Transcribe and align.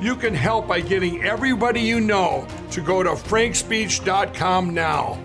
You 0.00 0.16
can 0.16 0.34
help 0.34 0.66
by 0.66 0.80
getting 0.80 1.22
everybody 1.22 1.80
you 1.80 2.00
know 2.00 2.46
to 2.70 2.80
go 2.80 3.02
to 3.02 3.10
frankspeech.com 3.10 4.72
now. 4.72 5.18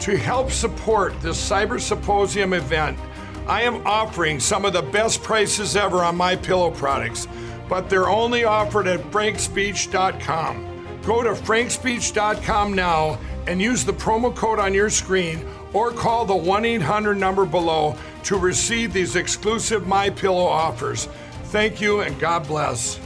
To 0.00 0.16
help 0.16 0.50
support 0.50 1.20
this 1.20 1.50
Cyber 1.50 1.80
Symposium 1.80 2.52
event, 2.52 2.98
I 3.46 3.62
am 3.62 3.86
offering 3.86 4.40
some 4.40 4.64
of 4.64 4.72
the 4.72 4.82
best 4.82 5.22
prices 5.22 5.76
ever 5.76 5.98
on 5.98 6.16
my 6.16 6.34
pillow 6.34 6.72
products, 6.72 7.28
but 7.68 7.88
they're 7.88 8.08
only 8.08 8.44
offered 8.44 8.88
at 8.88 9.00
frankspeech.com. 9.12 11.00
Go 11.02 11.22
to 11.22 11.30
frankspeech.com 11.30 12.74
now 12.74 13.18
and 13.46 13.62
use 13.62 13.84
the 13.84 13.92
promo 13.92 14.34
code 14.34 14.58
on 14.58 14.74
your 14.74 14.90
screen 14.90 15.46
or 15.72 15.92
call 15.92 16.24
the 16.24 16.34
1-800 16.34 17.16
number 17.16 17.46
below 17.46 17.96
to 18.24 18.36
receive 18.36 18.92
these 18.92 19.14
exclusive 19.14 19.86
My 19.86 20.10
Pillow 20.10 20.46
offers. 20.46 21.06
Thank 21.44 21.80
you 21.80 22.00
and 22.00 22.18
God 22.18 22.46
bless. 22.46 22.98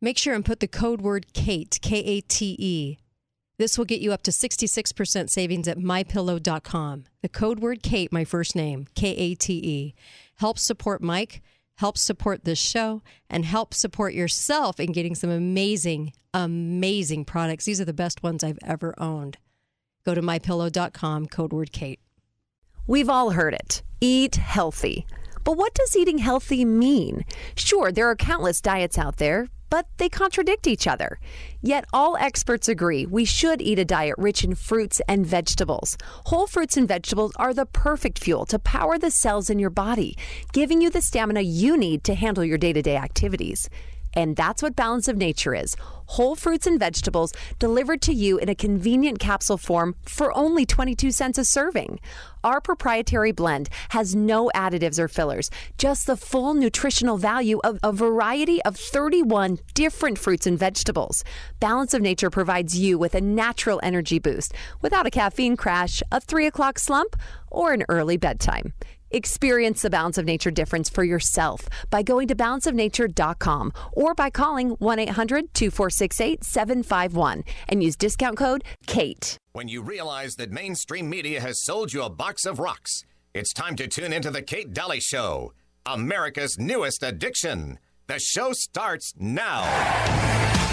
Make 0.00 0.16
sure 0.16 0.34
and 0.34 0.44
put 0.44 0.60
the 0.60 0.68
code 0.68 1.00
word 1.00 1.32
KATE, 1.32 1.80
K 1.82 1.98
A 1.98 2.20
T 2.20 2.56
E. 2.58 2.98
This 3.58 3.76
will 3.76 3.84
get 3.84 4.00
you 4.00 4.12
up 4.12 4.22
to 4.22 4.30
66% 4.30 5.28
savings 5.28 5.66
at 5.66 5.78
mypillow.com. 5.78 7.04
The 7.22 7.28
code 7.28 7.58
word 7.58 7.82
KATE, 7.82 8.12
my 8.12 8.24
first 8.24 8.54
name, 8.54 8.86
K 8.94 9.08
A 9.08 9.34
T 9.34 9.54
E. 9.54 9.94
Help 10.36 10.60
support 10.60 11.02
Mike, 11.02 11.42
help 11.78 11.98
support 11.98 12.44
this 12.44 12.60
show, 12.60 13.02
and 13.28 13.44
help 13.44 13.74
support 13.74 14.14
yourself 14.14 14.78
in 14.78 14.92
getting 14.92 15.16
some 15.16 15.30
amazing, 15.30 16.12
amazing 16.32 17.24
products. 17.24 17.64
These 17.64 17.80
are 17.80 17.84
the 17.84 17.92
best 17.92 18.22
ones 18.22 18.44
I've 18.44 18.60
ever 18.64 18.94
owned. 18.98 19.38
Go 20.04 20.14
to 20.14 20.22
mypillow.com, 20.22 21.26
code 21.26 21.52
word 21.52 21.72
KATE. 21.72 21.98
We've 22.86 23.10
all 23.10 23.30
heard 23.30 23.54
it 23.54 23.82
eat 24.00 24.36
healthy. 24.36 25.06
But 25.42 25.56
what 25.56 25.74
does 25.74 25.96
eating 25.96 26.18
healthy 26.18 26.64
mean? 26.64 27.24
Sure, 27.56 27.90
there 27.90 28.08
are 28.08 28.14
countless 28.14 28.60
diets 28.60 28.96
out 28.96 29.16
there, 29.16 29.48
but 29.70 29.86
they 29.96 30.08
contradict 30.08 30.66
each 30.66 30.86
other. 30.86 31.18
Yet 31.62 31.84
all 31.92 32.16
experts 32.16 32.68
agree 32.68 33.06
we 33.06 33.24
should 33.24 33.60
eat 33.60 33.78
a 33.78 33.84
diet 33.84 34.14
rich 34.18 34.44
in 34.44 34.54
fruits 34.54 35.00
and 35.08 35.26
vegetables. 35.26 35.96
Whole 36.26 36.46
fruits 36.46 36.76
and 36.76 36.88
vegetables 36.88 37.32
are 37.36 37.54
the 37.54 37.66
perfect 37.66 38.18
fuel 38.18 38.46
to 38.46 38.58
power 38.58 38.98
the 38.98 39.10
cells 39.10 39.50
in 39.50 39.58
your 39.58 39.70
body, 39.70 40.16
giving 40.52 40.80
you 40.80 40.90
the 40.90 41.02
stamina 41.02 41.40
you 41.40 41.76
need 41.76 42.04
to 42.04 42.14
handle 42.14 42.44
your 42.44 42.58
day 42.58 42.72
to 42.72 42.82
day 42.82 42.96
activities. 42.96 43.68
And 44.18 44.34
that's 44.34 44.64
what 44.64 44.74
Balance 44.74 45.06
of 45.06 45.16
Nature 45.16 45.54
is 45.54 45.76
whole 46.08 46.34
fruits 46.34 46.66
and 46.66 46.80
vegetables 46.80 47.32
delivered 47.58 48.00
to 48.02 48.12
you 48.12 48.38
in 48.38 48.48
a 48.48 48.54
convenient 48.54 49.18
capsule 49.18 49.58
form 49.58 49.94
for 50.06 50.36
only 50.36 50.64
22 50.64 51.10
cents 51.10 51.38
a 51.38 51.44
serving. 51.44 52.00
Our 52.42 52.60
proprietary 52.60 53.30
blend 53.30 53.68
has 53.90 54.16
no 54.16 54.50
additives 54.54 54.98
or 54.98 55.06
fillers, 55.06 55.50
just 55.76 56.06
the 56.06 56.16
full 56.16 56.54
nutritional 56.54 57.18
value 57.18 57.60
of 57.62 57.78
a 57.82 57.92
variety 57.92 58.62
of 58.62 58.76
31 58.76 59.58
different 59.74 60.18
fruits 60.18 60.46
and 60.46 60.58
vegetables. 60.58 61.22
Balance 61.60 61.92
of 61.94 62.00
Nature 62.00 62.30
provides 62.30 62.76
you 62.76 62.98
with 62.98 63.14
a 63.14 63.20
natural 63.20 63.78
energy 63.82 64.18
boost 64.18 64.54
without 64.80 65.06
a 65.06 65.10
caffeine 65.10 65.56
crash, 65.56 66.02
a 66.10 66.20
3 66.20 66.46
o'clock 66.46 66.78
slump, 66.78 67.16
or 67.50 67.72
an 67.72 67.84
early 67.88 68.16
bedtime. 68.16 68.72
Experience 69.10 69.82
the 69.82 69.90
Balance 69.90 70.18
of 70.18 70.24
Nature 70.24 70.50
difference 70.50 70.88
for 70.88 71.04
yourself 71.04 71.68
by 71.90 72.02
going 72.02 72.28
to 72.28 72.34
balanceofnature.com 72.34 73.72
or 73.92 74.14
by 74.14 74.30
calling 74.30 74.70
1 74.70 74.98
800 74.98 75.54
246 75.54 76.20
8751 76.20 77.44
and 77.68 77.82
use 77.82 77.96
discount 77.96 78.36
code 78.36 78.64
KATE. 78.86 79.36
When 79.52 79.68
you 79.68 79.82
realize 79.82 80.36
that 80.36 80.52
mainstream 80.52 81.08
media 81.08 81.40
has 81.40 81.64
sold 81.64 81.92
you 81.92 82.02
a 82.02 82.10
box 82.10 82.44
of 82.44 82.58
rocks, 82.58 83.04
it's 83.34 83.52
time 83.52 83.76
to 83.76 83.86
tune 83.86 84.12
into 84.12 84.30
the 84.30 84.42
Kate 84.42 84.72
Dalley 84.72 85.00
Show, 85.00 85.52
America's 85.86 86.58
newest 86.58 87.02
addiction. 87.02 87.78
The 88.06 88.18
show 88.18 88.52
starts 88.52 89.14
now. 89.18 90.67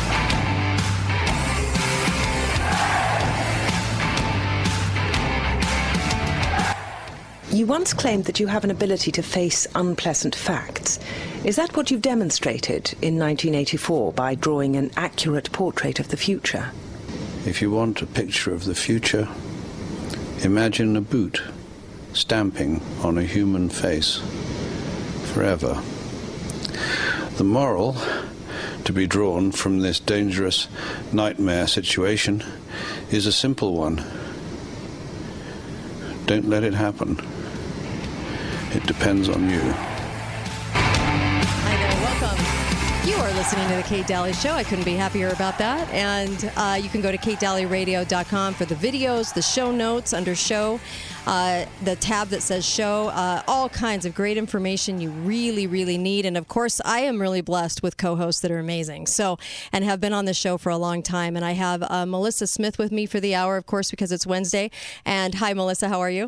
You 7.55 7.65
once 7.65 7.93
claimed 7.93 8.25
that 8.25 8.41
you 8.41 8.47
have 8.47 8.65
an 8.65 8.69
ability 8.69 9.13
to 9.13 9.23
face 9.23 9.65
unpleasant 9.75 10.35
facts. 10.35 10.99
Is 11.45 11.55
that 11.55 11.73
what 11.77 11.89
you've 11.89 12.01
demonstrated 12.01 12.91
in 13.01 13.17
1984 13.17 14.11
by 14.11 14.35
drawing 14.35 14.75
an 14.75 14.91
accurate 14.97 15.49
portrait 15.53 16.01
of 16.01 16.09
the 16.09 16.17
future? 16.17 16.71
If 17.45 17.61
you 17.61 17.71
want 17.71 18.01
a 18.01 18.07
picture 18.07 18.53
of 18.53 18.65
the 18.65 18.75
future, 18.75 19.29
imagine 20.43 20.97
a 20.97 21.01
boot 21.01 21.41
stamping 22.11 22.81
on 23.01 23.17
a 23.17 23.23
human 23.23 23.69
face 23.69 24.21
forever. 25.31 25.81
The 27.37 27.45
moral 27.45 27.95
to 28.83 28.91
be 28.91 29.07
drawn 29.07 29.53
from 29.53 29.79
this 29.79 30.01
dangerous 30.01 30.67
nightmare 31.13 31.67
situation 31.67 32.43
is 33.11 33.25
a 33.25 33.31
simple 33.31 33.75
one. 33.75 34.03
Don't 36.25 36.49
let 36.49 36.65
it 36.65 36.73
happen. 36.73 37.17
It 38.75 38.85
depends 38.87 39.29
on 39.29 39.49
you. 39.49 39.94
You 43.05 43.13
are 43.17 43.31
listening 43.33 43.69
to 43.69 43.75
the 43.75 43.83
Kate 43.83 44.07
Dalley 44.07 44.33
Show. 44.33 44.53
I 44.53 44.63
couldn't 44.63 44.83
be 44.83 44.95
happier 44.95 45.29
about 45.29 45.59
that. 45.59 45.87
And 45.89 46.51
uh, 46.57 46.79
you 46.81 46.89
can 46.89 47.01
go 47.01 47.11
to 47.11 47.19
katedalleyradio.com 47.19 48.55
for 48.55 48.65
the 48.65 48.73
videos, 48.73 49.31
the 49.31 49.43
show 49.43 49.71
notes 49.71 50.11
under 50.11 50.33
show, 50.33 50.79
uh, 51.27 51.65
the 51.83 51.95
tab 51.95 52.29
that 52.29 52.41
says 52.41 52.65
show, 52.65 53.09
uh, 53.09 53.43
all 53.47 53.69
kinds 53.69 54.07
of 54.07 54.15
great 54.15 54.37
information 54.37 54.99
you 54.99 55.11
really, 55.11 55.67
really 55.67 55.99
need. 55.99 56.25
And 56.25 56.35
of 56.35 56.47
course, 56.47 56.81
I 56.83 57.01
am 57.01 57.21
really 57.21 57.41
blessed 57.41 57.83
with 57.83 57.95
co 57.97 58.15
hosts 58.15 58.41
that 58.41 58.49
are 58.49 58.57
amazing. 58.57 59.05
So, 59.05 59.37
and 59.71 59.83
have 59.83 60.01
been 60.01 60.13
on 60.13 60.25
the 60.25 60.33
show 60.33 60.57
for 60.57 60.71
a 60.71 60.77
long 60.77 61.03
time. 61.03 61.35
And 61.35 61.45
I 61.45 61.51
have 61.51 61.83
uh, 61.83 62.07
Melissa 62.07 62.47
Smith 62.47 62.79
with 62.79 62.91
me 62.91 63.05
for 63.05 63.19
the 63.19 63.35
hour, 63.35 63.55
of 63.55 63.67
course, 63.67 63.91
because 63.91 64.11
it's 64.11 64.25
Wednesday. 64.25 64.71
And 65.05 65.35
hi, 65.35 65.53
Melissa, 65.53 65.89
how 65.89 65.99
are 65.99 66.09
you? 66.09 66.27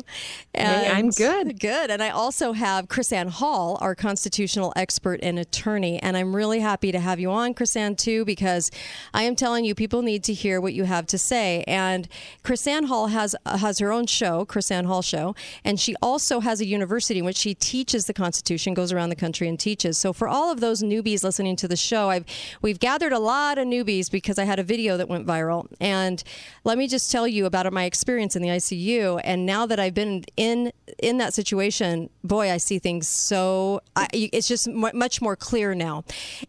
Hey, 0.54 0.88
I'm 0.88 1.10
good. 1.10 1.58
Good. 1.58 1.90
And 1.90 2.00
I 2.02 2.10
also 2.10 2.52
have 2.52 2.86
KrisAnne 2.86 3.30
Hall, 3.30 3.78
our 3.80 3.96
constitutional 3.96 4.72
expert 4.76 5.18
and 5.24 5.40
attorney. 5.40 6.00
And 6.00 6.16
I'm 6.16 6.36
really 6.36 6.60
happy 6.68 6.92
to 6.92 7.00
have 7.00 7.18
you 7.18 7.30
on, 7.30 7.54
KrisAnne, 7.54 7.96
too, 7.96 8.26
because 8.26 8.70
I 9.14 9.22
am 9.22 9.34
telling 9.34 9.64
you, 9.64 9.74
people 9.74 10.02
need 10.02 10.22
to 10.24 10.34
hear 10.34 10.60
what 10.60 10.74
you 10.74 10.84
have 10.84 11.06
to 11.06 11.16
say. 11.16 11.64
And 11.66 12.06
KrisAnne 12.44 12.88
Hall 12.88 13.06
has, 13.06 13.34
uh, 13.46 13.56
has 13.56 13.78
her 13.78 13.90
own 13.90 14.06
show, 14.06 14.44
KrisAnne 14.44 14.84
Hall 14.84 15.00
Show. 15.00 15.34
And 15.64 15.80
she 15.80 15.96
also 16.02 16.40
has 16.40 16.60
a 16.60 16.66
university 16.66 17.20
in 17.20 17.24
which 17.24 17.38
she 17.38 17.54
teaches 17.54 18.04
the 18.04 18.12
Constitution, 18.12 18.74
goes 18.74 18.92
around 18.92 19.08
the 19.08 19.16
country 19.16 19.48
and 19.48 19.58
teaches. 19.58 19.96
So 19.96 20.12
for 20.12 20.28
all 20.28 20.52
of 20.52 20.60
those 20.60 20.82
newbies 20.82 21.24
listening 21.24 21.56
to 21.56 21.68
the 21.68 21.76
show, 21.76 22.10
I've 22.10 22.26
we've 22.60 22.78
gathered 22.78 23.12
a 23.12 23.18
lot 23.18 23.56
of 23.56 23.66
newbies 23.66 24.10
because 24.10 24.38
I 24.38 24.44
had 24.44 24.58
a 24.58 24.62
video 24.62 24.98
that 24.98 25.08
went 25.08 25.26
viral. 25.26 25.68
And 25.80 26.22
let 26.64 26.76
me 26.76 26.86
just 26.86 27.10
tell 27.10 27.26
you 27.26 27.46
about 27.46 27.72
my 27.72 27.84
experience 27.84 28.36
in 28.36 28.42
the 28.42 28.48
ICU. 28.48 29.22
And 29.24 29.46
now 29.46 29.64
that 29.64 29.80
I've 29.80 29.94
been 29.94 30.24
in 30.36 30.70
in 30.98 31.16
that 31.18 31.32
situation, 31.32 32.10
boy, 32.22 32.50
I 32.50 32.58
see 32.58 32.78
things 32.78 33.08
so. 33.08 33.80
I, 33.96 34.06
it's 34.12 34.48
just 34.48 34.68
much 34.68 35.22
more 35.22 35.34
clear 35.34 35.74
now. 35.74 36.04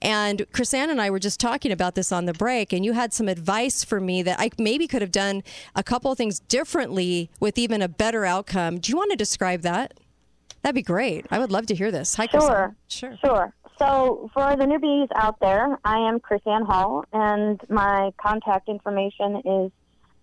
KrisAnne 0.09 0.89
and 0.89 1.01
I 1.01 1.09
were 1.09 1.19
just 1.19 1.39
talking 1.39 1.71
about 1.71 1.95
this 1.95 2.11
on 2.11 2.25
the 2.25 2.33
break, 2.33 2.73
and 2.73 2.83
you 2.85 2.93
had 2.93 3.13
some 3.13 3.27
advice 3.27 3.83
for 3.83 3.99
me 3.99 4.21
that 4.23 4.39
I 4.39 4.49
maybe 4.57 4.87
could 4.87 5.01
have 5.01 5.11
done 5.11 5.43
a 5.75 5.83
couple 5.83 6.11
of 6.11 6.17
things 6.17 6.39
differently 6.39 7.29
with 7.39 7.57
even 7.57 7.81
a 7.81 7.87
better 7.87 8.25
outcome. 8.25 8.79
Do 8.79 8.91
you 8.91 8.97
want 8.97 9.11
to 9.11 9.17
describe 9.17 9.61
that? 9.61 9.93
That'd 10.61 10.75
be 10.75 10.81
great. 10.81 11.25
I 11.31 11.39
would 11.39 11.51
love 11.51 11.67
to 11.67 11.75
hear 11.75 11.91
this. 11.91 12.15
Hi, 12.15 12.27
Sure. 12.31 12.75
Sure. 12.87 13.17
Sure. 13.23 13.53
So, 13.77 14.29
for 14.33 14.57
the 14.57 14.65
newbies 14.65 15.07
out 15.15 15.39
there, 15.39 15.79
I 15.85 15.97
am 15.99 16.19
KrisAnne 16.19 16.65
Hall, 16.65 17.05
and 17.13 17.61
my 17.69 18.11
contact 18.21 18.67
information 18.67 19.37
is 19.45 19.71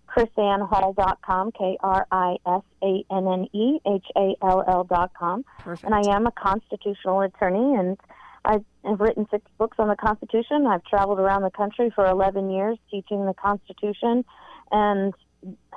krisannehall.com, 0.07 1.51
K 1.53 1.77
R 1.81 2.07
I 2.11 2.37
S 2.45 2.61
A 2.83 3.03
N 3.11 3.27
N 3.27 3.47
E 3.53 3.79
H 3.85 4.05
A 4.15 4.35
L 4.43 4.63
L.com. 4.67 5.43
Perfect. 5.59 5.85
And 5.85 5.95
I 5.95 6.15
am 6.15 6.27
a 6.27 6.31
constitutional 6.31 7.21
attorney, 7.21 7.75
and 7.75 7.97
I 8.47 8.59
have 8.85 9.01
written 9.01 9.27
six 9.29 9.43
books 9.57 9.75
on 9.77 9.89
the 9.89 9.95
Constitution. 9.97 10.65
I've 10.65 10.83
traveled 10.85 11.19
around 11.19 11.41
the 11.41 11.51
country 11.51 11.91
for 11.93 12.07
11 12.07 12.49
years 12.49 12.77
teaching 12.89 13.25
the 13.25 13.33
Constitution 13.33 14.23
and 14.71 15.13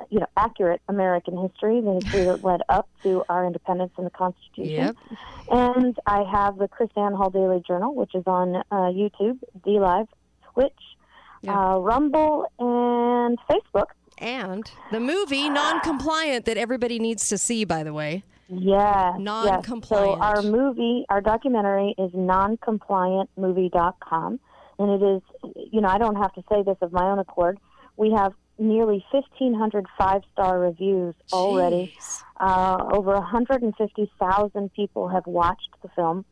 you 0.08 0.20
know 0.20 0.26
accurate 0.37 0.81
American 0.88 1.37
history, 1.37 1.81
the 1.81 2.00
history 2.02 2.25
that 2.25 2.44
led 2.44 2.61
up 2.69 2.88
to 3.02 3.25
our 3.28 3.44
independence 3.44 3.93
and 3.96 4.06
the 4.06 4.11
Constitution. 4.11 4.70
Yep. 4.70 4.96
And 5.50 5.99
I 6.06 6.22
have 6.22 6.58
the 6.58 6.69
KrisAnne 6.69 7.17
Hall 7.17 7.31
Daily 7.31 7.62
Journal, 7.67 7.94
which 7.94 8.14
is 8.14 8.22
on 8.26 8.56
uh, 8.56 8.62
YouTube, 8.70 9.38
DLive, 9.66 10.06
Twitch, 10.55 10.73
uh, 11.49 11.76
Rumble, 11.81 12.46
and 12.58 13.37
Facebook. 13.50 13.87
And 14.19 14.70
the 14.93 15.00
movie 15.00 15.49
Non-Compliant 15.49 16.44
that 16.44 16.56
everybody 16.56 16.99
needs 16.99 17.28
to 17.31 17.38
see, 17.38 17.64
by 17.64 17.82
the 17.82 17.93
way. 17.93 18.23
Yeah. 18.50 19.17
Non-compliant. 19.19 19.87
So 19.87 20.14
our 20.20 20.43
movie, 20.43 21.06
our 21.08 21.20
documentary 21.20 21.94
is 21.99 22.11
noncompliantmovie.com. 22.12 24.41
And 24.79 24.91
it 24.91 25.02
is, 25.05 25.23
you 25.70 25.81
know, 25.81 25.88
I 25.88 25.99
don't 25.99 26.17
have 26.17 26.32
to 26.35 26.43
say 26.49 26.62
this 26.62 26.76
of 26.81 26.93
my 26.93 27.05
own 27.05 27.19
accord. 27.19 27.58
We 27.97 28.12
have 28.12 28.32
nearly 28.58 29.05
1,500 29.11 29.87
five 29.99 30.23
star 30.32 30.58
reviews 30.58 31.14
already. 31.32 31.93
Uh, 32.38 32.88
over 32.93 33.14
150,000 33.14 34.73
people 34.73 35.08
have 35.08 35.26
watched 35.26 35.70
the 35.82 35.88
film. 35.88 36.25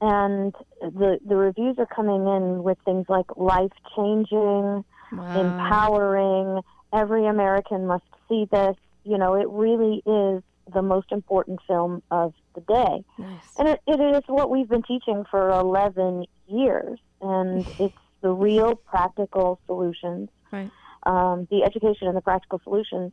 And 0.00 0.54
the, 0.80 1.18
the 1.26 1.36
reviews 1.36 1.78
are 1.78 1.86
coming 1.86 2.26
in 2.26 2.62
with 2.62 2.78
things 2.84 3.06
like 3.08 3.26
life 3.36 3.72
changing, 3.96 4.84
empowering, 5.12 6.60
every 6.92 7.26
American 7.26 7.86
must 7.86 8.04
see 8.28 8.46
this. 8.50 8.76
You 9.04 9.18
know, 9.18 9.34
it 9.34 9.48
really 9.48 10.02
is 10.06 10.42
the 10.72 10.82
most 10.82 11.12
important 11.12 11.60
film 11.66 12.02
of 12.10 12.32
the 12.54 12.60
day. 12.62 13.04
Nice. 13.18 13.40
And 13.58 13.68
it, 13.68 13.80
it 13.86 14.00
is 14.00 14.22
what 14.26 14.50
we've 14.50 14.68
been 14.68 14.82
teaching 14.82 15.24
for 15.30 15.50
11 15.50 16.24
years. 16.48 16.98
And 17.20 17.66
it's 17.78 17.94
the 18.22 18.30
real 18.30 18.74
practical 18.74 19.60
solutions, 19.66 20.30
Right. 20.50 20.70
um, 21.04 21.46
the 21.50 21.62
education 21.64 22.08
and 22.08 22.16
the 22.16 22.20
practical 22.22 22.60
solutions 22.64 23.12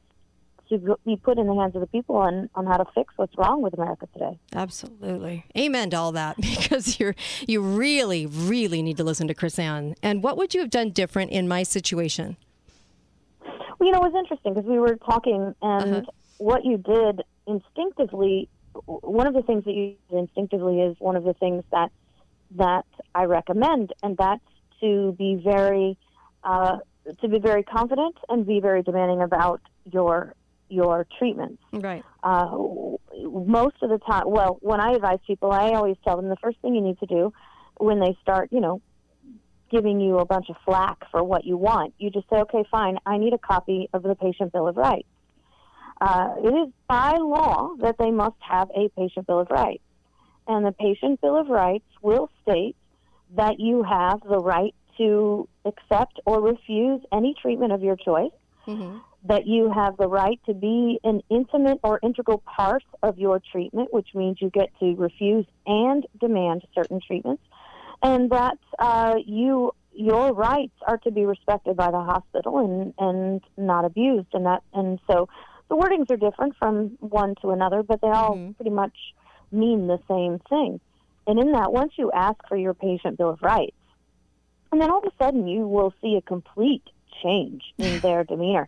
to 0.70 0.98
be 1.06 1.18
put 1.18 1.38
in 1.38 1.48
the 1.48 1.56
hands 1.56 1.76
of 1.76 1.82
the 1.82 1.88
people 1.88 2.16
on, 2.16 2.50
on 2.56 2.66
how 2.66 2.78
to 2.78 2.86
fix 2.96 3.14
what's 3.18 3.38
wrong 3.38 3.62
with 3.62 3.74
America 3.74 4.08
today. 4.14 4.40
Absolutely. 4.54 5.44
Amen 5.58 5.90
to 5.90 5.98
all 5.98 6.14
that 6.14 6.38
because 6.42 6.98
you're 6.98 7.14
you 7.46 7.62
really, 7.62 8.26
really 8.26 8.82
need 8.82 8.96
to 8.96 9.04
listen 9.04 9.28
to 9.28 9.34
KrisAnne. 9.34 9.96
And 10.02 10.24
what 10.24 10.38
would 10.38 10.54
you 10.54 10.62
have 10.62 10.70
done 10.70 10.92
different 10.92 11.32
in 11.32 11.46
my 11.50 11.64
situation? 11.64 12.38
Well, 13.42 13.88
you 13.88 13.92
know, 13.92 14.00
it 14.06 14.14
was 14.14 14.16
interesting 14.16 14.54
because 14.54 14.70
we 14.70 14.80
were 14.80 14.96
talking, 14.96 15.56
and 15.62 16.08
what 16.38 16.64
you 16.64 16.78
did 16.78 17.24
instinctively, 17.48 18.50
one 18.86 19.28
of 19.28 19.34
the 19.34 19.42
things 19.42 19.66
that 19.66 19.74
you 19.74 19.96
instinctively 20.12 20.82
is 20.82 20.96
one 21.00 21.16
of 21.16 21.24
the 21.24 21.34
things 21.34 21.64
that 21.72 21.92
that 22.58 22.86
I 23.16 23.26
recommend, 23.26 23.94
and 24.04 24.18
that's 24.18 24.42
to 24.82 25.16
be 25.18 25.42
very 25.44 25.98
uh, 26.44 26.78
to 27.22 27.28
be 27.28 27.40
very 27.40 27.64
confident 27.64 28.16
and 28.30 28.46
be 28.46 28.60
very 28.60 28.84
demanding 28.84 29.22
about 29.22 29.62
your 29.92 30.36
your 30.70 31.06
treatments. 31.20 31.62
Right. 31.74 32.04
Uh, 32.24 32.56
most 33.26 33.76
of 33.82 33.90
the 33.90 34.00
time, 34.00 34.24
well, 34.28 34.58
when 34.62 34.80
I 34.80 34.94
advise 34.94 35.20
people, 35.28 35.52
I 35.52 35.72
always 35.72 35.98
tell 36.04 36.16
them 36.16 36.30
the 36.30 36.38
first 36.38 36.60
thing 36.62 36.76
you 36.76 36.82
need 36.82 37.00
to 37.00 37.06
do 37.06 37.34
when 37.78 38.00
they 38.00 38.18
start, 38.22 38.50
you 38.52 38.62
know, 38.62 38.82
giving 39.72 40.00
you 40.00 40.20
a 40.20 40.26
bunch 40.26 40.50
of 40.50 40.56
flack 40.66 40.98
for 41.10 41.24
what 41.24 41.46
you 41.46 41.58
want, 41.58 41.94
you 41.98 42.10
just 42.10 42.30
say, 42.30 42.38
okay, 42.38 42.64
fine, 42.70 42.98
I 43.06 43.18
need 43.18 43.34
a 43.34 43.38
copy 43.38 43.90
of 43.94 44.04
the 44.04 44.16
Patient 44.16 44.52
Bill 44.52 44.68
of 44.68 44.78
Rights. 44.78 45.08
Uh, 46.02 46.34
it 46.44 46.50
is 46.50 46.74
by 46.88 47.16
law 47.18 47.76
that 47.80 47.96
they 48.00 48.10
must 48.10 48.36
have 48.40 48.70
a 48.76 48.90
Patient 48.98 49.28
Bill 49.28 49.40
of 49.40 49.52
Rights. 49.52 49.84
And 50.48 50.66
the 50.66 50.72
Patient 50.72 51.22
Bill 51.22 51.38
of 51.38 51.48
Rights 51.48 51.86
will 52.02 52.30
state 52.42 52.76
that 53.36 53.60
you 53.60 53.84
have 53.84 54.20
the 54.28 54.40
right 54.40 54.74
to 54.98 55.48
accept 55.64 56.20
or 56.26 56.42
refuse 56.42 57.02
any 57.14 57.36
treatment 57.40 57.72
of 57.72 57.84
your 57.84 57.96
choice 57.96 58.32
that 59.24 59.46
you 59.46 59.72
have 59.72 59.98
the 59.98 60.08
right 60.08 60.40
to 60.48 60.54
be 60.54 61.00
an 61.04 61.22
intimate 61.30 61.80
or 61.84 62.00
integral 62.02 62.40
part 62.40 62.84
of 63.04 63.20
your 63.20 63.40
treatment, 63.52 63.94
which 63.94 64.10
means 64.16 64.38
you 64.42 64.50
get 64.50 64.70
to 64.80 64.96
refuse 64.96 65.46
and 65.68 66.06
demand 66.20 66.64
certain 66.74 67.00
treatments, 67.06 67.44
and 68.02 68.32
that 68.32 68.58
uh, 68.80 69.16
you 69.26 69.72
your 69.94 70.34
rights 70.34 70.74
are 70.88 70.98
to 70.98 71.12
be 71.12 71.26
respected 71.26 71.76
by 71.76 71.92
the 71.92 72.00
hospital 72.00 72.60
and 72.60 72.94
and 72.98 73.42
not 73.58 73.86
abused, 73.86 74.30
and 74.34 74.46
that 74.46 74.64
and 74.74 75.00
so 75.10 75.30
the 75.72 75.78
wordings 75.78 76.12
are 76.12 76.18
different 76.18 76.54
from 76.60 76.98
one 77.00 77.34
to 77.42 77.52
another, 77.52 77.82
but 77.82 78.02
they 78.02 78.10
all 78.10 78.52
pretty 78.58 78.70
much 78.70 78.94
mean 79.54 79.88
the 79.88 80.00
same 80.06 80.38
thing. 80.50 80.82
And 81.26 81.40
in 81.40 81.54
that, 81.54 81.72
once 81.72 81.94
you 81.96 82.12
ask 82.12 82.46
for 82.50 82.58
your 82.58 82.74
patient 82.74 83.18
bill 83.18 83.30
of 83.30 83.42
rights, 83.42 83.78
and 84.74 84.82
then 84.82 84.92
all 84.92 84.98
of 84.98 85.06
a 85.06 85.24
sudden 85.24 85.48
you 85.48 85.66
will 85.66 85.94
see 86.02 86.18
a 86.18 86.22
complete 86.22 86.84
change 87.24 87.64
in 87.78 88.00
their 88.02 88.26
demeanor. 88.26 88.68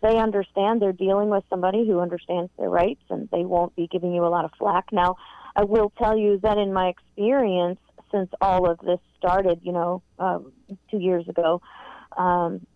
They 0.00 0.16
understand 0.16 0.80
they're 0.80 0.92
dealing 0.94 1.28
with 1.28 1.44
somebody 1.50 1.86
who 1.86 2.00
understands 2.00 2.50
their 2.56 2.70
rights 2.70 3.02
and 3.10 3.28
they 3.30 3.44
won't 3.44 3.76
be 3.76 3.86
giving 3.86 4.14
you 4.14 4.24
a 4.24 4.30
lot 4.30 4.46
of 4.46 4.52
flack. 4.58 4.86
Now, 4.90 5.16
I 5.54 5.64
will 5.64 5.92
tell 5.98 6.16
you 6.16 6.38
that 6.44 6.56
in 6.56 6.72
my 6.72 6.88
experience, 6.88 7.80
since 8.10 8.30
all 8.40 8.70
of 8.70 8.78
this 8.78 9.00
started, 9.18 9.60
you 9.62 9.72
know, 9.72 10.00
uh, 10.18 10.38
two 10.90 10.98
years 10.98 11.28
ago, 11.28 11.60
um, 12.16 12.66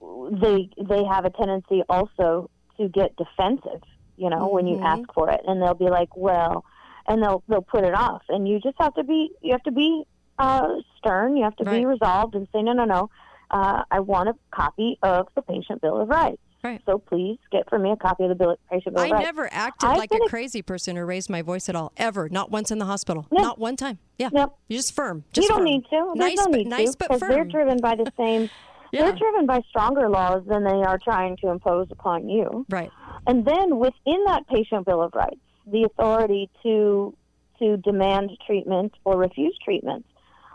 they 0.00 0.70
they 0.80 1.02
have 1.02 1.24
a 1.24 1.30
tendency 1.30 1.82
also 1.88 2.48
to 2.78 2.88
get 2.88 3.14
defensive, 3.16 3.82
you 4.16 4.30
know, 4.30 4.48
when 4.48 4.66
you 4.66 4.80
ask 4.80 5.12
for 5.14 5.30
it, 5.30 5.40
and 5.46 5.60
they'll 5.62 5.74
be 5.74 5.88
like, 5.90 6.16
well, 6.16 6.64
and 7.06 7.22
they'll 7.22 7.42
they'll 7.48 7.62
put 7.62 7.84
it 7.84 7.94
off, 7.94 8.22
and 8.28 8.48
you 8.48 8.60
just 8.60 8.76
have 8.80 8.94
to 8.94 9.04
be 9.04 9.30
you 9.42 9.52
have 9.52 9.62
to 9.64 9.72
be 9.72 10.04
uh, 10.38 10.68
stern, 10.98 11.36
you 11.36 11.44
have 11.44 11.56
to 11.56 11.64
be 11.64 11.84
resolved, 11.84 12.34
and 12.34 12.46
say, 12.52 12.62
no, 12.62 12.72
no, 12.72 12.84
no, 12.84 13.10
uh, 13.50 13.82
I 13.90 14.00
want 14.00 14.28
a 14.28 14.34
copy 14.50 14.98
of 15.02 15.26
the 15.34 15.42
patient 15.42 15.80
bill 15.82 16.00
of 16.00 16.08
rights. 16.08 16.40
Right. 16.62 16.82
So 16.86 16.98
please 16.98 17.38
get 17.52 17.68
for 17.68 17.78
me 17.78 17.92
a 17.92 17.96
copy 17.96 18.24
of 18.24 18.30
the 18.30 18.34
bill, 18.34 18.56
patient 18.68 18.96
bill 18.96 19.04
I 19.04 19.06
of 19.06 19.12
rights. 19.12 19.24
never 19.24 19.48
acted 19.52 19.90
I've 19.90 19.96
like 19.96 20.10
a 20.10 20.16
ex- 20.16 20.28
crazy 20.28 20.60
person 20.60 20.98
or 20.98 21.06
raised 21.06 21.30
my 21.30 21.40
voice 21.40 21.68
at 21.68 21.76
all, 21.76 21.92
ever. 21.96 22.28
Not 22.28 22.50
once 22.50 22.72
in 22.72 22.78
the 22.78 22.84
hospital. 22.84 23.26
Yeah. 23.30 23.42
Not 23.42 23.58
one 23.60 23.76
time. 23.76 24.00
Yeah. 24.18 24.30
Yep. 24.32 24.56
You're 24.66 24.78
just 24.78 24.92
firm. 24.92 25.22
Just 25.32 25.44
you 25.44 25.48
don't 25.50 25.58
firm. 25.58 25.64
need 25.66 25.84
to. 25.84 26.12
There's 26.16 26.16
Nice, 26.16 26.36
no 26.36 26.44
but 26.46 26.56
need 26.58 26.66
nice, 26.66 26.90
to 26.90 26.96
but 26.98 27.08
because 27.10 27.28
they're 27.28 27.44
driven 27.44 27.78
by 27.78 27.94
the 27.94 28.12
same. 28.16 28.50
Yeah. 28.92 29.02
They're 29.02 29.16
driven 29.16 29.46
by 29.46 29.60
stronger 29.68 30.08
laws 30.08 30.42
than 30.46 30.64
they 30.64 30.70
are 30.70 30.98
trying 30.98 31.36
to 31.38 31.48
impose 31.48 31.88
upon 31.90 32.28
you. 32.28 32.66
Right. 32.68 32.90
And 33.26 33.44
then 33.44 33.78
within 33.78 34.24
that 34.26 34.46
patient 34.48 34.86
bill 34.86 35.02
of 35.02 35.14
rights, 35.14 35.40
the 35.66 35.84
authority 35.84 36.50
to 36.62 37.14
to 37.58 37.76
demand 37.78 38.30
treatment 38.46 38.94
or 39.04 39.18
refuse 39.18 39.56
treatment. 39.64 40.06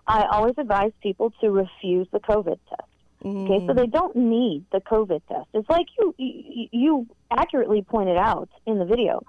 I 0.08 0.26
always 0.32 0.56
advise 0.58 0.92
people 1.02 1.34
to 1.42 1.50
refuse 1.50 2.08
the 2.12 2.20
COVID 2.20 2.60
test. 2.70 2.90
Okay, 3.26 3.66
so 3.66 3.74
they 3.74 3.88
don't 3.88 4.16
need 4.18 4.66
the 4.74 4.82
COVID 4.82 5.22
test. 5.30 5.48
It's 5.54 5.70
like 5.70 5.86
you, 5.98 6.14
you 6.18 6.68
you 6.72 7.08
accurately 7.32 7.82
pointed 7.82 8.18
out 8.18 8.50
in 8.66 8.80
the 8.80 8.86
video. 8.86 9.22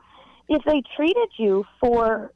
If 0.49 0.65
they 0.65 0.83
treated 0.97 1.29
you 1.39 1.65
for 1.81 2.33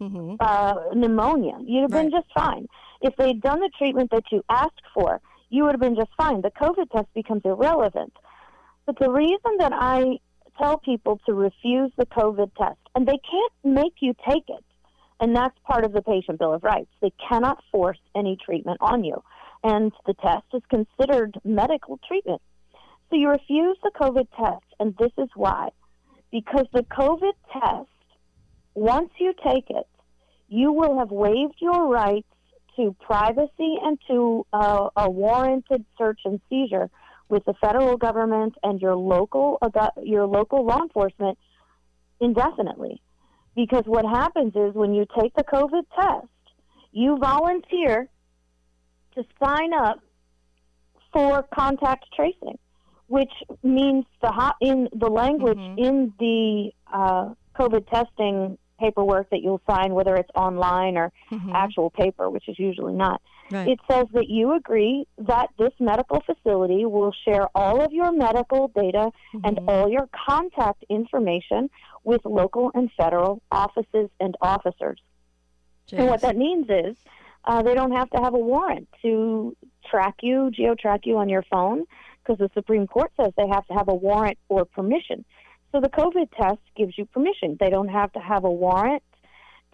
uh, 0.00 0.74
pneumonia, 0.94 1.58
you'd 1.64 1.82
have 1.82 1.90
been 1.90 2.10
just 2.10 2.32
fine. 2.34 2.66
If 3.02 3.14
they'd 3.16 3.40
done 3.42 3.60
the 3.60 3.70
treatment 3.76 4.10
that 4.10 4.24
you 4.32 4.42
asked 4.48 4.82
for, 4.94 5.20
you 5.52 5.64
would 5.64 5.72
have 5.72 5.80
been 5.80 5.94
just 5.94 6.10
fine. 6.16 6.40
The 6.40 6.50
COVID 6.50 6.90
test 6.90 7.12
becomes 7.14 7.42
irrelevant. 7.44 8.14
But 8.86 8.98
the 8.98 9.10
reason 9.10 9.58
that 9.58 9.72
I 9.74 10.18
tell 10.58 10.78
people 10.78 11.20
to 11.26 11.34
refuse 11.34 11.92
the 11.98 12.06
COVID 12.06 12.54
test, 12.56 12.78
and 12.94 13.06
they 13.06 13.18
can't 13.30 13.76
make 13.76 13.92
you 14.00 14.14
take 14.26 14.44
it, 14.48 14.64
and 15.20 15.36
that's 15.36 15.56
part 15.64 15.84
of 15.84 15.92
the 15.92 16.00
patient 16.00 16.38
bill 16.38 16.54
of 16.54 16.64
rights. 16.64 16.90
They 17.02 17.12
cannot 17.28 17.62
force 17.70 17.98
any 18.16 18.38
treatment 18.42 18.78
on 18.80 19.04
you, 19.04 19.22
and 19.62 19.92
the 20.06 20.14
test 20.14 20.46
is 20.54 20.62
considered 20.70 21.38
medical 21.44 22.00
treatment. 22.08 22.40
So 23.10 23.16
you 23.16 23.28
refuse 23.28 23.76
the 23.82 23.92
COVID 24.00 24.28
test, 24.34 24.64
and 24.80 24.96
this 24.96 25.12
is 25.18 25.28
why. 25.34 25.68
Because 26.30 26.66
the 26.72 26.84
COVID 26.84 27.34
test, 27.52 27.90
once 28.74 29.10
you 29.20 29.34
take 29.46 29.68
it, 29.68 29.86
you 30.48 30.72
will 30.72 30.98
have 30.98 31.10
waived 31.10 31.56
your 31.60 31.88
rights 31.88 32.26
to 32.76 32.94
privacy 33.00 33.76
and 33.82 33.98
to 34.08 34.46
uh, 34.52 34.88
a 34.96 35.10
warranted 35.10 35.84
search 35.98 36.20
and 36.24 36.40
seizure 36.48 36.90
with 37.28 37.44
the 37.44 37.54
federal 37.60 37.96
government 37.96 38.54
and 38.62 38.80
your 38.80 38.96
local 38.96 39.58
uh, 39.62 39.88
your 40.02 40.26
local 40.26 40.64
law 40.64 40.82
enforcement 40.82 41.38
indefinitely. 42.20 43.00
Because 43.54 43.84
what 43.86 44.04
happens 44.04 44.54
is 44.54 44.74
when 44.74 44.94
you 44.94 45.06
take 45.18 45.34
the 45.34 45.44
COVID 45.44 45.82
test, 45.94 46.26
you 46.92 47.18
volunteer 47.18 48.08
to 49.14 49.24
sign 49.42 49.74
up 49.74 50.00
for 51.12 51.46
contact 51.54 52.06
tracing, 52.16 52.58
which 53.08 53.32
means 53.62 54.06
the 54.22 54.28
hot, 54.28 54.56
in 54.60 54.88
the 54.94 55.08
language 55.08 55.58
in 55.58 56.12
the 56.18 56.70
uh, 56.92 57.30
COVID 57.58 57.88
testing 57.90 58.56
paperwork 58.78 59.30
that 59.30 59.42
you'll 59.42 59.60
sign, 59.68 59.94
whether 59.94 60.16
it's 60.16 60.30
online 60.34 60.96
or 60.96 61.12
actual 61.52 61.90
paper, 61.90 62.28
which 62.30 62.48
is 62.48 62.58
usually 62.58 62.94
not. 62.94 63.20
Right. 63.50 63.68
It 63.68 63.80
says 63.90 64.06
that 64.14 64.28
you 64.28 64.54
agree 64.54 65.06
that 65.18 65.50
this 65.58 65.72
medical 65.78 66.22
facility 66.22 66.86
will 66.86 67.12
share 67.24 67.48
all 67.54 67.82
of 67.82 67.92
your 67.92 68.10
medical 68.12 68.68
data 68.68 69.10
and 69.44 69.60
all 69.68 69.88
your 69.88 70.08
contact 70.26 70.84
information 70.88 71.68
with 72.04 72.24
local 72.24 72.70
and 72.74 72.90
federal 72.96 73.42
offices 73.50 74.08
and 74.20 74.36
officers. 74.40 75.00
And 75.92 76.06
what 76.08 76.22
that 76.22 76.36
means 76.36 76.66
is 76.70 76.96
uh, 77.44 77.62
they 77.62 77.74
don't 77.74 77.92
have 77.92 78.08
to 78.10 78.18
have 78.18 78.34
a 78.34 78.38
warrant 78.38 78.88
to 79.02 79.56
track 79.90 80.14
you, 80.22 80.50
geotrack 80.58 81.00
you 81.04 81.18
on 81.18 81.28
your 81.28 81.42
phone, 81.42 81.84
because 82.22 82.38
the 82.38 82.50
Supreme 82.54 82.86
Court 82.86 83.12
says 83.20 83.32
they 83.36 83.48
have 83.48 83.66
to 83.66 83.74
have 83.74 83.88
a 83.88 83.94
warrant 83.94 84.38
or 84.48 84.64
permission. 84.64 85.24
So 85.72 85.80
the 85.80 85.88
COVID 85.88 86.30
test 86.36 86.60
gives 86.76 86.96
you 86.98 87.06
permission. 87.06 87.56
They 87.58 87.70
don't 87.70 87.88
have 87.88 88.12
to 88.12 88.20
have 88.20 88.44
a 88.44 88.50
warrant 88.50 89.02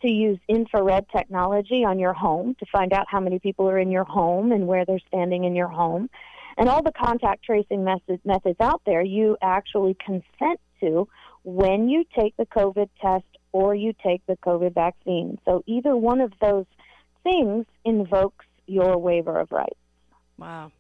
to 0.03 0.11
use 0.11 0.39
infrared 0.49 1.07
technology 1.15 1.85
on 1.85 1.99
your 1.99 2.13
home 2.13 2.55
to 2.61 2.67
find 2.71 2.93
out 2.93 3.07
how 3.09 3.19
many 3.19 3.41
people 3.41 3.69
are 3.69 3.79
in 3.79 3.91
your 3.91 4.05
home 4.05 4.53
and 4.53 4.69
where 4.69 4.85
they're 4.85 5.01
standing 5.09 5.43
in 5.43 5.57
your 5.57 5.67
home. 5.69 6.09
And 6.57 6.69
all 6.69 6.83
the 6.83 6.93
contact 6.93 7.45
tracing 7.45 7.85
methods, 7.85 8.21
methods 8.25 8.61
out 8.61 8.83
there, 8.87 9.03
you 9.03 9.37
actually 9.43 9.97
consent 10.05 10.61
to 10.81 11.09
when 11.43 11.89
you 11.89 12.05
take 12.17 12.37
the 12.37 12.47
COVID 12.47 12.89
test 13.01 13.25
or 13.51 13.75
you 13.75 13.93
take 14.05 14.25
the 14.27 14.37
COVID 14.37 14.75
vaccine. 14.75 15.39
So 15.45 15.63
either 15.67 15.97
one 15.97 16.21
of 16.21 16.33
those 16.41 16.67
things 17.25 17.67
invokes 17.85 18.47
your 18.67 18.99
waiver 18.99 19.39
of 19.39 19.51
rights. 19.51 19.79
Wow. 20.37 20.71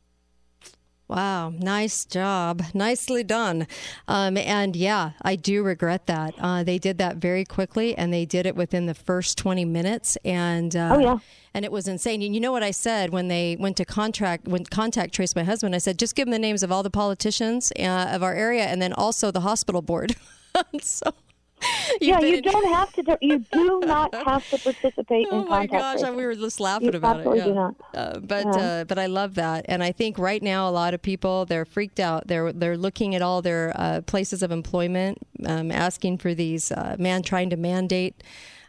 Wow, 1.09 1.55
nice 1.59 2.05
job. 2.05 2.63
Nicely 2.75 3.25
done. 3.25 3.67
Um, 4.07 4.37
and 4.37 4.77
yeah, 4.77 5.13
I 5.23 5.37
do 5.37 5.63
regret 5.63 6.07
that. 6.07 6.35
Uh, 6.39 6.63
they 6.63 6.77
did 6.79 6.99
that 6.99 7.17
very 7.17 7.47
quickly 7.47 7.97
and 7.97 8.13
they 8.13 8.27
did 8.27 8.45
it 8.45 8.55
within 8.55 8.85
the 8.85 8.95
first 8.95 9.39
20 9.39 9.65
minutes. 9.65 10.19
And, 10.23 10.77
uh, 10.77 10.93
oh, 10.95 10.99
yeah. 10.99 11.19
And 11.55 11.65
it 11.65 11.73
was 11.73 11.89
insane. 11.89 12.21
And 12.21 12.35
you 12.35 12.41
know 12.43 12.53
what 12.53 12.63
I 12.63 12.73
said 12.73 13.09
when 13.09 13.29
they 13.29 13.57
went 13.59 13.79
to 13.79 13.87
contract, 13.87 14.47
when 14.47 14.67
contact 14.67 15.15
trace 15.15 15.35
my 15.35 15.45
husband, 15.45 15.75
I 15.75 15.79
said, 15.79 15.99
just 15.99 16.15
give 16.15 16.27
them 16.27 16.33
the 16.33 16.39
names 16.39 16.63
of 16.63 16.71
all 16.71 16.83
the 16.83 16.91
politicians 16.91 17.73
uh, 17.79 18.11
of 18.13 18.23
our 18.23 18.35
area 18.35 18.65
and 18.65 18.83
then 18.83 18.93
also 18.93 19.31
the 19.31 19.41
hospital 19.41 19.81
board. 19.81 20.15
so 20.83 21.15
yeah, 22.01 22.21
you 22.21 22.41
don't 22.43 22.69
have 22.69 22.93
to. 22.95 23.03
Do, 23.03 23.17
you 23.21 23.39
do 23.53 23.81
not 23.85 24.15
have 24.27 24.49
to 24.51 24.59
participate 24.59 25.27
oh 25.31 25.43
in 25.43 25.47
contact. 25.49 25.73
Oh 25.73 25.77
my 25.77 25.97
gosh, 26.01 26.17
we 26.17 26.25
were 26.25 26.35
just 26.35 26.61
laughing 26.61 26.93
you 26.93 26.99
about 26.99 27.21
it. 27.21 27.37
Yeah. 27.37 27.45
Do 27.45 27.55
not. 27.55 27.75
Uh, 27.95 28.19
but 28.21 28.47
yeah. 28.47 28.61
uh, 28.61 28.85
but 28.85 28.99
I 28.99 29.07
love 29.07 29.35
that, 29.35 29.65
and 29.69 29.83
I 29.83 29.93
think 29.93 30.19
right 30.19 30.43
now 30.43 30.69
a 30.69 30.71
lot 30.73 30.95
of 30.95 31.03
people 31.03 31.47
they're 31.47 31.65
freaked 31.65 32.01
out. 32.01 32.27
They're 32.27 32.53
they're 32.53 32.77
looking 32.77 33.15
at 33.15 33.23
all 33.23 33.43
their 33.43 33.73
uh, 33.75 34.01
places 34.03 34.43
of 34.43 34.53
employment, 34.53 35.19
um, 35.47 35.71
asking 35.71 36.19
for 36.19 36.35
these 36.35 36.71
uh, 36.71 36.97
man 36.99 37.23
trying 37.23 37.51
to 37.51 37.57
mandate. 37.57 38.23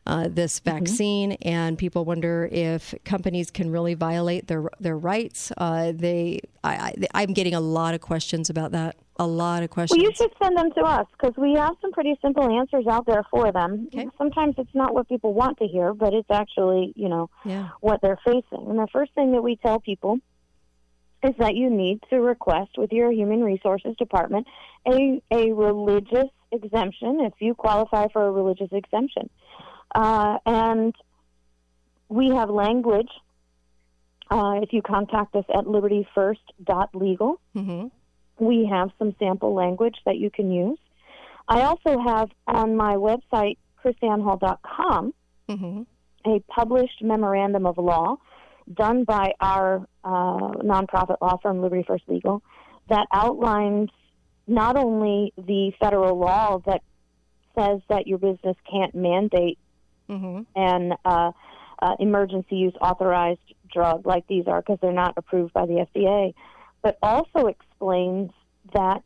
Uh, 0.08 0.27
this 0.27 0.60
Mm-hmm. 0.60 0.77
vaccine, 0.77 1.32
mm-hmm. 1.32 1.48
and 1.48 1.77
people 1.77 2.03
wonder 2.06 2.50
if 2.51 2.96
companies 3.06 3.51
can 3.51 3.70
really 3.72 3.94
violate 3.94 4.48
their 4.48 4.70
their 4.79 4.98
rights. 4.98 5.51
Uh, 5.58 5.91
they, 5.96 6.39
I, 6.63 6.74
I, 6.74 6.94
I'm 7.13 7.34
getting 7.34 7.53
a 7.53 7.60
lot 7.60 7.94
of 7.94 8.01
questions 8.01 8.50
about 8.50 8.72
that. 8.72 8.96
A 9.18 9.27
lot 9.27 9.63
of 9.63 9.70
questions. 9.70 9.98
Well, 9.98 10.10
you 10.10 10.15
should 10.15 10.32
send 10.41 10.58
them 10.58 10.72
to 10.72 10.82
us 10.82 11.06
because 11.12 11.36
we 11.38 11.53
have 11.53 11.75
some 11.82 11.91
pretty 11.91 12.18
simple 12.22 12.50
answers 12.50 12.88
out 12.88 13.06
there 13.06 13.24
for 13.29 13.51
them. 13.51 13.88
Okay. 13.94 14.08
Sometimes 14.18 14.56
it's 14.58 14.74
not 14.74 14.94
what 14.94 15.08
people 15.10 15.34
want 15.34 15.58
to 15.60 15.68
hear, 15.68 15.94
but 15.94 16.13
it's 16.13 16.32
actually, 16.32 16.94
you 16.96 17.10
know, 17.10 17.29
yeah. 17.46 17.70
what 17.82 18.01
they're 18.01 18.20
facing. 18.25 18.65
And 18.70 18.79
the 18.79 18.88
first 18.91 19.13
thing 19.13 19.34
that 19.34 19.44
we 19.44 19.58
tell 19.58 19.79
people 19.79 20.20
is 21.22 21.36
that 21.38 21.56
you 21.56 21.70
need 21.70 22.01
to 22.10 22.22
request 22.22 22.72
with 22.77 22.91
your 22.94 23.12
Human 23.12 23.44
Resources 23.44 23.94
Department 23.98 24.48
a, 24.88 25.22
a 25.32 25.51
religious 25.51 26.29
exemption 26.51 27.20
if 27.22 27.34
you 27.39 27.53
qualify 27.53 28.08
for 28.13 28.25
a 28.25 28.32
religious 28.32 28.70
exemption. 28.72 29.29
Uh, 29.93 30.38
and 30.46 30.96
we 32.10 32.29
have 32.29 32.50
language. 32.50 33.10
Uh, 34.29 34.60
if 34.62 34.74
you 34.74 34.81
contact 34.81 35.36
us 35.36 35.46
at 35.53 35.65
libertyfirst.legal, 35.65 37.41
mm-hmm. 37.55 37.88
we 38.43 38.67
have 38.69 38.91
some 39.00 39.15
sample 39.17 39.55
language 39.55 39.96
that 40.05 40.17
you 40.17 40.29
can 40.29 40.51
use. 40.51 40.77
I 41.48 41.62
also 41.62 42.00
have 42.00 42.29
on 42.48 42.75
my 42.75 42.96
website, 42.96 43.58
krisannehall.com, 43.84 45.13
mm-hmm. 45.50 45.81
a 46.31 46.39
published 46.41 47.01
memorandum 47.01 47.65
of 47.65 47.79
law 47.79 48.17
done 48.72 49.03
by 49.03 49.34
our 49.39 49.88
uh, 50.03 50.51
nonprofit 50.62 51.17
law 51.22 51.38
firm, 51.41 51.62
Liberty 51.62 51.84
First 51.88 52.03
Legal, 52.08 52.43
that 52.88 53.08
outlines 53.12 53.89
not 54.46 54.77
only 54.77 55.34
the 55.38 55.72
federal 55.79 56.17
law 56.17 56.62
that 56.65 56.81
says 57.58 57.81
that 57.89 58.08
your 58.08 58.17
business 58.17 58.55
can't 58.69 58.93
mandate 58.93 59.58
mm-hmm. 60.10 60.42
an 60.56 60.94
uh, 61.06 61.32
uh, 61.82 61.96
emergency 62.00 62.56
use 62.56 62.74
authorized 62.82 63.39
drug 63.72 64.06
like 64.06 64.28
these 64.28 64.48
are 64.48 64.62
because 64.62 64.80
they're 64.82 64.92
not 64.92 65.13
approved 65.18 65.54
by 65.54 65.66
the 65.66 65.86
FDA, 65.96 66.34
but 66.82 66.98
also 67.01 67.48
explains 67.48 68.32
that 68.74 69.04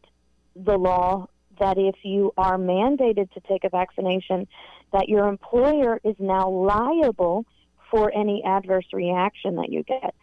the 0.55 0.77
law 0.77 1.27
that 1.59 1.77
if 1.77 1.95
you 2.03 2.33
are 2.37 2.57
mandated 2.57 3.31
to 3.31 3.39
take 3.41 3.63
a 3.63 3.69
vaccination, 3.69 4.47
that 4.91 5.09
your 5.09 5.27
employer 5.27 5.99
is 6.03 6.15
now 6.19 6.49
liable 6.49 7.45
for 7.91 8.11
any 8.13 8.43
adverse 8.43 8.85
reaction 8.91 9.55
that 9.55 9.69
you 9.71 9.83
get. 9.83 10.15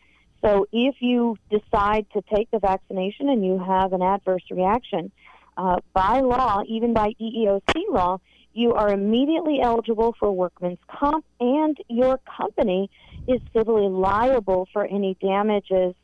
So 0.43 0.67
if 0.73 0.97
you 1.01 1.37
decide 1.51 2.07
to 2.15 2.23
take 2.35 2.51
the 2.51 2.59
vaccination 2.59 3.29
and 3.29 3.45
you 3.45 3.59
have 3.59 3.93
an 3.93 4.03
adverse 4.03 4.43
reaction, 4.51 5.13
uh, 5.57 5.81
by 5.93 6.21
law, 6.21 6.63
even 6.67 6.95
by 6.95 7.13
EEOC 7.21 7.83
law, 7.91 8.19
you 8.61 8.75
are 8.75 8.93
immediately 8.93 9.59
eligible 9.63 10.15
for 10.21 10.31
workman's 10.31 10.79
comp, 10.87 11.25
and 11.41 11.79
your 11.89 12.21
company 12.37 12.91
is 13.27 13.41
civilly 13.57 13.89
liable 13.89 14.69
for 14.73 14.85
any 14.85 15.17
damages 15.21 15.95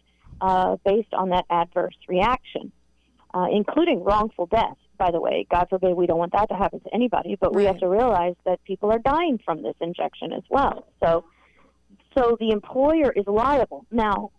uh, 0.41 0.77
based 0.85 1.13
on 1.13 1.29
that 1.29 1.45
adverse 1.51 1.97
reaction, 2.09 2.73
uh, 3.35 3.47
including 3.53 4.03
wrongful 4.03 4.47
death. 4.47 4.79
By 4.99 5.11
the 5.11 5.21
way, 5.21 5.47
God 5.51 5.67
forbid 5.69 5.95
we 5.95 6.07
don't 6.07 6.19
want 6.19 6.33
that 6.33 6.49
to 6.49 6.55
happen 6.55 6.81
to 6.81 6.95
anybody, 6.95 7.37
but 7.39 7.55
we 7.55 7.65
have 7.65 7.79
to 7.81 7.89
realize 7.89 8.37
that 8.47 8.65
people 8.65 8.91
are 8.91 8.99
dying 8.99 9.39
from 9.45 9.63
this 9.63 9.77
injection 9.83 10.33
as 10.33 10.43
well. 10.49 10.87
So, 11.05 11.25
so 12.17 12.39
the 12.41 12.51
employer 12.51 13.13
is 13.13 13.27
liable. 13.27 13.85
Now, 13.91 14.31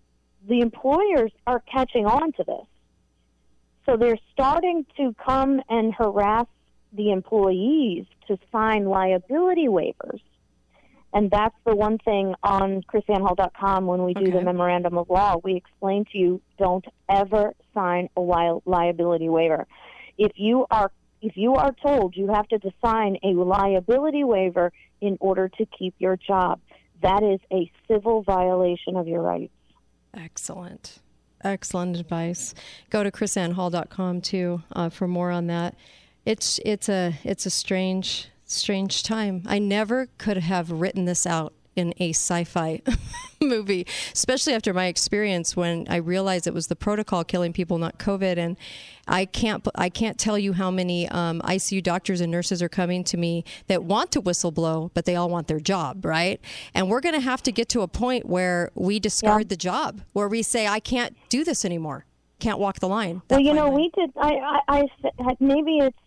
the 0.48 0.62
employers 0.62 1.32
are 1.46 1.62
catching 1.72 2.08
on 2.08 2.32
to 2.34 2.44
this. 2.44 2.66
So 3.86 3.96
they're 3.96 4.20
starting 4.34 4.88
to 4.98 5.16
come 5.24 5.62
and 5.70 5.94
harass 5.94 6.48
the 6.98 7.12
employees 7.12 8.06
to 8.28 8.38
sign 8.52 8.86
liability 8.86 9.68
waivers. 9.68 10.20
And 11.14 11.32
that's 11.32 11.56
the 11.66 11.76
one 11.76 11.98
thing 12.00 12.36
on 12.44 12.84
krisannehall.com 12.84 13.86
when 13.86 14.04
we 14.04 14.14
do 14.14 14.22
Okay. 14.24 14.32
the 14.32 14.42
memorandum 14.42 14.98
of 14.98 15.10
law. 15.10 15.38
We 15.42 15.56
explain 15.56 16.04
to 16.12 16.18
you 16.18 16.42
don't 16.60 16.86
ever 17.10 17.54
sign 17.74 18.10
a 18.18 18.22
li- 18.22 18.60
liability 18.66 19.30
waiver. 19.30 19.66
If 20.18 20.34
you 20.36 20.66
are 20.70 20.92
if 21.22 21.36
you 21.36 21.56
are 21.56 21.74
told 21.84 22.16
you 22.16 22.28
have 22.28 22.48
to 22.50 22.60
sign 22.86 23.18
a 23.24 23.30
liability 23.30 24.24
waiver 24.24 24.72
in 25.02 25.18
order 25.20 25.50
to 25.58 25.66
keep 25.78 25.96
your 25.98 26.16
job, 26.16 26.60
that 27.02 27.24
is 27.24 27.40
a 27.52 27.72
civil 27.88 28.22
violation 28.22 28.96
of 28.96 29.08
your 29.08 29.22
rights. 29.22 29.54
Excellent. 30.14 31.00
Excellent 31.44 31.98
advice. 31.98 32.54
Go 32.90 33.04
to 33.04 33.12
krisannehall.com 33.12 34.22
too 34.22 34.62
uh, 34.74 34.90
for 34.90 35.08
more 35.08 35.32
on 35.32 35.48
that. 35.48 35.76
It's 36.28 36.60
it's 36.66 36.90
a 36.90 37.14
it's 37.24 37.46
a 37.46 37.50
strange 37.50 38.28
strange 38.44 39.02
time. 39.02 39.44
I 39.46 39.60
never 39.60 40.10
could 40.18 40.36
have 40.36 40.70
written 40.70 41.06
this 41.06 41.26
out 41.26 41.54
in 41.74 41.94
a 42.00 42.10
sci-fi 42.10 42.82
movie, 43.42 43.88
especially 44.12 44.54
after 44.54 44.74
my 44.74 44.88
experience 44.88 45.56
when 45.56 45.88
I 45.90 45.96
realized 45.96 46.46
it 46.46 46.54
was 46.54 46.68
the 46.68 46.76
protocol 46.76 47.24
killing 47.24 47.54
people, 47.54 47.78
not 47.78 47.98
COVID. 47.98 48.38
And 48.38 48.58
I 49.08 49.24
can't 49.24 49.66
I 49.76 49.88
can't 49.88 50.18
tell 50.18 50.38
you 50.38 50.52
how 50.52 50.70
many 50.70 51.08
um, 51.08 51.40
ICU 51.46 51.82
doctors 51.82 52.20
and 52.20 52.30
nurses 52.30 52.62
are 52.62 52.68
coming 52.68 53.06
to 53.06 53.16
me 53.16 53.46
that 53.68 53.86
want 53.86 54.12
to 54.12 54.22
whistleblow, 54.22 54.92
but 54.94 55.06
they 55.06 55.16
all 55.16 55.30
want 55.30 55.48
their 55.48 55.62
job, 55.62 56.04
right? 56.04 56.42
And 56.74 56.90
we're 56.90 57.00
going 57.00 57.16
to 57.16 57.22
have 57.22 57.42
to 57.44 57.54
get 57.54 57.70
to 57.70 57.84
a 57.84 57.88
point 57.88 58.26
where 58.26 58.70
we 58.76 59.00
discard 59.00 59.48
the 59.48 59.56
job, 59.56 60.02
where 60.12 60.28
we 60.28 60.44
say 60.44 60.68
I 60.68 60.82
can't 60.82 61.16
do 61.30 61.46
this 61.46 61.64
anymore, 61.64 62.06
can't 62.40 62.60
walk 62.60 62.82
the 62.82 62.90
line. 62.90 63.22
Well, 63.30 63.40
you 63.40 63.54
know, 63.54 63.68
line. 63.68 63.76
we 63.76 63.92
did. 63.96 64.12
I, 64.18 64.60
I, 64.68 64.84
I 65.20 65.38
maybe 65.40 65.78
it's, 65.78 65.98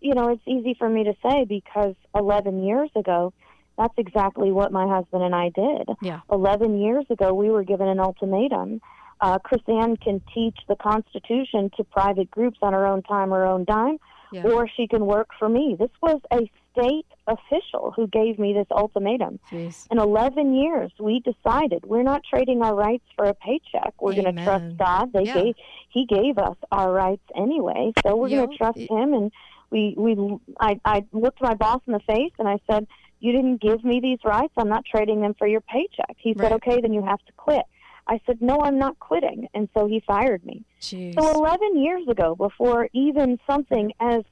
you 0.00 0.14
know, 0.14 0.28
it's 0.30 0.42
easy 0.46 0.74
for 0.78 0.88
me 0.88 1.04
to 1.04 1.14
say 1.22 1.44
because 1.44 1.94
11 2.14 2.62
years 2.64 2.90
ago, 2.96 3.32
that's 3.76 3.94
exactly 3.96 4.50
what 4.50 4.72
my 4.72 4.86
husband 4.88 5.22
and 5.22 5.34
I 5.34 5.50
did. 5.50 5.88
Yeah. 6.02 6.20
11 6.32 6.80
years 6.80 7.06
ago, 7.10 7.32
we 7.32 7.48
were 7.50 7.62
given 7.64 7.88
an 7.88 8.00
ultimatum. 8.00 8.80
Uh, 9.20 9.38
KrisAnne 9.38 10.00
can 10.00 10.20
teach 10.34 10.56
the 10.68 10.76
Constitution 10.76 11.70
to 11.76 11.84
private 11.84 12.30
groups 12.30 12.58
on 12.62 12.72
her 12.72 12.86
own 12.86 13.02
time, 13.02 13.30
her 13.30 13.46
own 13.46 13.64
dime, 13.64 13.98
Yeah. 14.32 14.42
or 14.46 14.68
she 14.68 14.86
can 14.86 15.06
work 15.06 15.28
for 15.38 15.48
me. 15.48 15.76
This 15.78 15.90
was 16.02 16.20
a 16.32 16.48
state 16.72 17.06
official 17.26 17.92
who 17.96 18.06
gave 18.06 18.38
me 18.38 18.52
this 18.52 18.66
ultimatum. 18.70 19.38
Jeez. 19.50 19.86
In 19.90 19.98
11 19.98 20.54
years, 20.54 20.92
we 21.00 21.20
decided 21.20 21.84
we're 21.84 22.02
not 22.02 22.22
trading 22.28 22.62
our 22.62 22.74
rights 22.74 23.04
for 23.16 23.24
a 23.26 23.34
paycheck. 23.34 23.94
We're 24.00 24.14
going 24.14 24.36
to 24.36 24.44
trust 24.44 24.76
God. 24.76 25.12
They 25.12 25.24
Yeah. 25.24 25.34
gave 25.42 25.54
He 25.90 26.04
gave 26.04 26.36
us 26.38 26.56
our 26.70 26.92
rights 26.92 27.24
anyway, 27.34 27.92
so 28.04 28.14
we're 28.14 28.28
going 28.28 28.50
to 28.50 28.56
trust 28.56 28.76
it- 28.78 28.90
Him. 28.90 29.14
And 29.14 29.32
we 29.70 29.94
we 29.96 30.38
I 30.60 30.80
I 30.84 31.04
looked 31.12 31.40
my 31.42 31.54
boss 31.54 31.80
in 31.86 31.92
the 31.92 32.00
face 32.00 32.32
and 32.38 32.48
I 32.48 32.58
said, 32.70 32.86
"You 33.20 33.32
didn't 33.32 33.60
give 33.60 33.84
me 33.84 34.00
these 34.00 34.18
rights. 34.24 34.52
I'm 34.56 34.68
not 34.68 34.84
trading 34.84 35.20
them 35.20 35.34
for 35.38 35.46
your 35.46 35.60
paycheck." 35.62 36.16
He 36.18 36.32
Right. 36.32 36.44
said, 36.44 36.52
"Okay, 36.54 36.80
then 36.80 36.92
you 36.92 37.02
have 37.02 37.22
to 37.26 37.32
quit." 37.36 37.64
I 38.06 38.20
said, 38.26 38.40
"No, 38.40 38.60
I'm 38.62 38.78
not 38.78 38.98
quitting," 38.98 39.48
and 39.54 39.68
so 39.76 39.86
he 39.86 40.00
fired 40.00 40.44
me. 40.44 40.64
Jeez. 40.80 41.14
So 41.20 41.30
11 41.32 41.76
years 41.82 42.08
ago, 42.08 42.34
before 42.34 42.88
even 42.92 43.38
something 43.46 43.92
as 44.00 44.22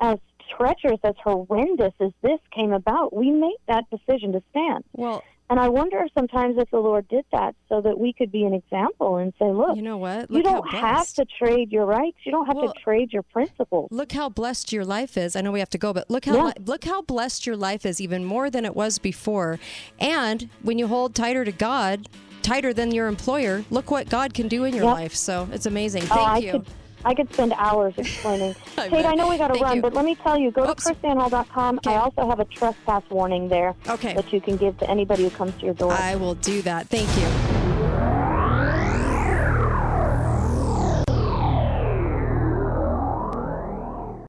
as 0.00 0.18
treacherous 0.56 1.00
as 1.04 1.14
horrendous 1.22 1.94
as 2.00 2.10
this 2.22 2.40
came 2.54 2.72
about, 2.72 3.14
we 3.16 3.30
made 3.30 3.56
that 3.66 3.84
decision 3.90 4.32
to 4.32 4.42
stand. 4.50 4.84
well, 4.92 5.24
And 5.50 5.60
I 5.60 5.68
wonder 5.68 6.06
sometimes 6.14 6.56
if 6.58 6.70
the 6.70 6.78
Lord 6.78 7.06
did 7.08 7.24
that 7.30 7.54
so 7.68 7.82
that 7.82 7.98
we 7.98 8.14
could 8.14 8.32
be 8.32 8.44
an 8.44 8.54
example 8.54 9.18
and 9.18 9.32
say, 9.38 9.44
look, 9.50 9.76
You 9.76 9.82
know 9.82 9.98
what? 9.98 10.30
you 10.30 10.38
Look 10.38 10.46
how 10.46 10.60
don't 10.62 10.68
have 10.70 11.06
to 11.14 11.26
trade 11.38 11.70
your 11.70 11.84
rights. 11.84 12.16
You 12.24 12.32
don't 12.32 12.46
have 12.46 12.56
Well- 12.56 12.72
to 12.72 12.80
trade 12.80 13.12
your 13.12 13.22
principles. 13.24 13.88
Look 13.92 14.12
how 14.12 14.30
blessed 14.30 14.72
your 14.72 14.84
life 14.86 15.18
is. 15.18 15.36
I 15.36 15.42
know 15.42 15.52
we 15.52 15.58
have 15.60 15.68
to 15.70 15.78
go, 15.78 15.92
but 15.92 16.10
look 16.10 16.24
how 16.24 16.34
Yeah. 16.46 16.52
look 16.64 16.84
how 16.84 17.02
blessed 17.02 17.46
your 17.46 17.56
life 17.56 17.84
is, 17.84 18.00
even 18.00 18.24
more 18.24 18.48
than 18.48 18.64
it 18.64 18.74
was 18.74 18.98
before. 18.98 19.58
And 20.00 20.48
when 20.62 20.78
you 20.78 20.86
hold 20.86 21.14
tighter 21.14 21.44
to 21.44 21.52
God, 21.52 22.08
tighter 22.40 22.72
than 22.72 22.92
your 22.92 23.06
employer, 23.06 23.64
look 23.70 23.90
what 23.90 24.08
God 24.08 24.32
can 24.32 24.48
do 24.48 24.64
in 24.64 24.74
your 24.74 24.84
Yep. 24.84 24.94
life. 24.94 25.14
So 25.14 25.48
it's 25.52 25.66
amazing. 25.66 26.04
Oh, 26.04 26.14
Thank 26.14 26.28
oh, 26.30 26.38
you. 26.38 26.52
could 26.52 26.66
I 27.04 27.14
could 27.14 27.32
spend 27.32 27.52
hours 27.56 27.94
explaining. 27.96 28.54
Kate, 28.76 28.90
bet. 28.90 29.04
I 29.06 29.14
know 29.14 29.28
we 29.28 29.38
got 29.38 29.52
to 29.54 29.60
run, 29.60 29.76
you. 29.76 29.82
but 29.82 29.94
let 29.94 30.04
me 30.04 30.14
tell 30.14 30.38
you, 30.38 30.50
go 30.50 30.68
Oops. 30.70 30.84
to 30.84 30.94
krisannehall.com. 30.94 31.78
Okay. 31.78 31.94
I 31.94 31.98
also 31.98 32.28
have 32.28 32.40
a 32.40 32.44
trespass 32.46 33.02
warning 33.10 33.48
there 33.48 33.74
Okay. 33.88 34.14
that 34.14 34.32
you 34.32 34.40
can 34.40 34.56
give 34.56 34.78
to 34.78 34.90
anybody 34.90 35.24
who 35.24 35.30
comes 35.30 35.54
to 35.58 35.64
your 35.66 35.74
door. 35.74 35.92
I 35.92 36.16
will 36.16 36.34
do 36.34 36.62
that. 36.62 36.88
Thank 36.88 37.08
you. 37.18 37.53